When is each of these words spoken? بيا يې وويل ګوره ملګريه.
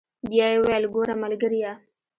بيا 0.29 0.47
يې 0.51 0.57
وويل 0.61 0.83
ګوره 0.93 1.15
ملګريه. 1.23 1.71